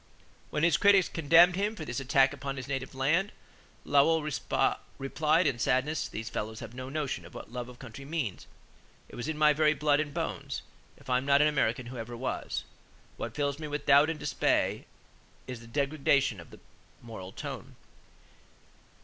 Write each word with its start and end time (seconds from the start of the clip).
When 0.49 0.63
his 0.63 0.77
critics 0.77 1.07
condemned 1.07 1.55
him 1.55 1.75
for 1.75 1.85
this 1.85 1.99
"attack 1.99 2.33
upon 2.33 2.57
his 2.57 2.67
native 2.67 2.95
land," 2.95 3.31
Lowell 3.85 4.23
replied 4.97 5.45
in 5.45 5.59
sadness: 5.59 6.07
"These 6.07 6.27
fellows 6.31 6.59
have 6.59 6.73
no 6.73 6.89
notion 6.89 7.23
of 7.23 7.35
what 7.35 7.51
love 7.51 7.69
of 7.69 7.77
country 7.77 8.03
means. 8.03 8.47
It 9.09 9.15
was 9.15 9.27
in 9.27 9.37
my 9.37 9.53
very 9.53 9.75
blood 9.75 9.99
and 9.99 10.11
bones. 10.11 10.63
If 10.97 11.07
I 11.07 11.19
am 11.19 11.25
not 11.27 11.43
an 11.43 11.47
American 11.47 11.85
who 11.85 11.97
ever 11.99 12.17
was?... 12.17 12.63
What 13.17 13.35
fills 13.35 13.59
me 13.59 13.67
with 13.67 13.85
doubt 13.85 14.09
and 14.09 14.17
dismay 14.19 14.85
is 15.45 15.59
the 15.59 15.67
degradation 15.67 16.39
of 16.39 16.49
the 16.49 16.59
moral 17.03 17.31
tone. 17.31 17.75